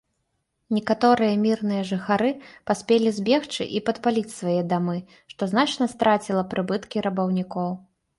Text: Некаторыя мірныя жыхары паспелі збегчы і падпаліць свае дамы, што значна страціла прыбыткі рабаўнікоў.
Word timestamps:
Некаторыя 0.75 1.33
мірныя 1.41 1.81
жыхары 1.89 2.31
паспелі 2.71 3.09
збегчы 3.17 3.67
і 3.79 3.81
падпаліць 3.89 4.31
свае 4.37 4.55
дамы, 4.71 4.97
што 5.35 5.49
значна 5.53 5.89
страціла 5.93 6.43
прыбыткі 6.55 7.05
рабаўнікоў. 7.09 7.69